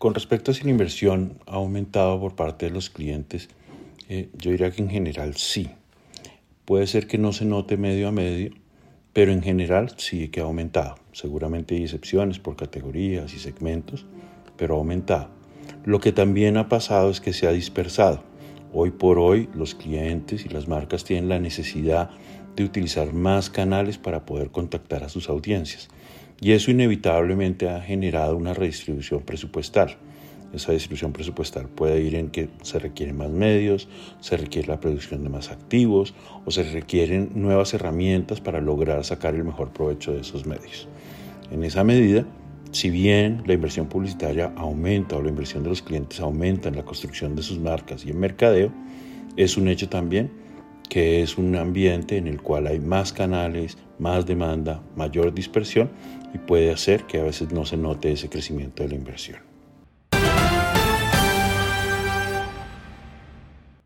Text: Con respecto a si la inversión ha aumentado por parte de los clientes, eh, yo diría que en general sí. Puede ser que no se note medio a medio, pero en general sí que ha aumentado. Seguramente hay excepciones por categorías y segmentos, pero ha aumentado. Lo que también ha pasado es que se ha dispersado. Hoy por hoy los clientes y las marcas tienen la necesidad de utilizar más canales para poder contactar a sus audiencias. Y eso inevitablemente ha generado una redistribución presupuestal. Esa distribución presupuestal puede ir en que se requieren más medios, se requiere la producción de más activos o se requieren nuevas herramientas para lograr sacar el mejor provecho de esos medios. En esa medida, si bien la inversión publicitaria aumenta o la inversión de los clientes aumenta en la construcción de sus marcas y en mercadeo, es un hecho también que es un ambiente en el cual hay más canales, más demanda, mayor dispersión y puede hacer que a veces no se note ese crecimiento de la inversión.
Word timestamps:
Con 0.00 0.14
respecto 0.14 0.50
a 0.50 0.54
si 0.54 0.64
la 0.64 0.70
inversión 0.70 1.34
ha 1.46 1.56
aumentado 1.56 2.18
por 2.18 2.34
parte 2.34 2.64
de 2.64 2.72
los 2.72 2.88
clientes, 2.88 3.50
eh, 4.08 4.30
yo 4.32 4.50
diría 4.50 4.70
que 4.70 4.80
en 4.80 4.88
general 4.88 5.36
sí. 5.36 5.68
Puede 6.64 6.86
ser 6.86 7.06
que 7.06 7.18
no 7.18 7.34
se 7.34 7.44
note 7.44 7.76
medio 7.76 8.08
a 8.08 8.10
medio, 8.10 8.50
pero 9.12 9.30
en 9.30 9.42
general 9.42 9.92
sí 9.98 10.28
que 10.28 10.40
ha 10.40 10.44
aumentado. 10.44 10.94
Seguramente 11.12 11.74
hay 11.74 11.82
excepciones 11.82 12.38
por 12.38 12.56
categorías 12.56 13.34
y 13.34 13.38
segmentos, 13.38 14.06
pero 14.56 14.74
ha 14.74 14.78
aumentado. 14.78 15.28
Lo 15.84 16.00
que 16.00 16.12
también 16.12 16.56
ha 16.56 16.70
pasado 16.70 17.10
es 17.10 17.20
que 17.20 17.34
se 17.34 17.46
ha 17.46 17.52
dispersado. 17.52 18.24
Hoy 18.72 18.92
por 18.92 19.18
hoy 19.18 19.50
los 19.52 19.74
clientes 19.74 20.46
y 20.46 20.48
las 20.48 20.66
marcas 20.66 21.04
tienen 21.04 21.28
la 21.28 21.40
necesidad 21.40 22.08
de 22.56 22.64
utilizar 22.64 23.12
más 23.12 23.50
canales 23.50 23.98
para 23.98 24.24
poder 24.24 24.50
contactar 24.50 25.04
a 25.04 25.10
sus 25.10 25.28
audiencias. 25.28 25.90
Y 26.40 26.52
eso 26.52 26.70
inevitablemente 26.70 27.68
ha 27.68 27.80
generado 27.80 28.36
una 28.36 28.54
redistribución 28.54 29.22
presupuestal. 29.22 29.96
Esa 30.52 30.72
distribución 30.72 31.12
presupuestal 31.12 31.68
puede 31.68 32.00
ir 32.00 32.16
en 32.16 32.30
que 32.30 32.48
se 32.62 32.78
requieren 32.78 33.16
más 33.16 33.30
medios, 33.30 33.88
se 34.20 34.36
requiere 34.36 34.68
la 34.68 34.80
producción 34.80 35.22
de 35.22 35.28
más 35.28 35.50
activos 35.50 36.14
o 36.44 36.50
se 36.50 36.64
requieren 36.64 37.30
nuevas 37.34 37.72
herramientas 37.72 38.40
para 38.40 38.60
lograr 38.60 39.04
sacar 39.04 39.34
el 39.34 39.44
mejor 39.44 39.72
provecho 39.72 40.12
de 40.12 40.22
esos 40.22 40.46
medios. 40.46 40.88
En 41.52 41.62
esa 41.62 41.84
medida, 41.84 42.26
si 42.72 42.90
bien 42.90 43.42
la 43.46 43.54
inversión 43.54 43.86
publicitaria 43.86 44.52
aumenta 44.56 45.16
o 45.16 45.22
la 45.22 45.28
inversión 45.28 45.62
de 45.62 45.68
los 45.68 45.82
clientes 45.82 46.18
aumenta 46.20 46.68
en 46.68 46.76
la 46.76 46.84
construcción 46.84 47.36
de 47.36 47.42
sus 47.42 47.58
marcas 47.58 48.04
y 48.04 48.10
en 48.10 48.18
mercadeo, 48.18 48.72
es 49.36 49.56
un 49.56 49.68
hecho 49.68 49.88
también 49.88 50.30
que 50.90 51.22
es 51.22 51.38
un 51.38 51.56
ambiente 51.56 52.18
en 52.18 52.26
el 52.26 52.42
cual 52.42 52.66
hay 52.66 52.80
más 52.80 53.14
canales, 53.14 53.78
más 53.98 54.26
demanda, 54.26 54.82
mayor 54.96 55.32
dispersión 55.32 55.88
y 56.34 56.38
puede 56.38 56.70
hacer 56.70 57.04
que 57.04 57.20
a 57.20 57.22
veces 57.22 57.52
no 57.52 57.64
se 57.64 57.78
note 57.78 58.12
ese 58.12 58.28
crecimiento 58.28 58.82
de 58.82 58.90
la 58.90 58.96
inversión. 58.96 59.49